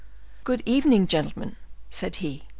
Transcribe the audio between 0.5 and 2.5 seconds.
evening, gentlemen," said he.